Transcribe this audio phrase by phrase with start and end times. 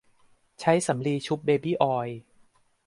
[0.59, 2.19] ใช้สำลีชุบเบบี้ออยล์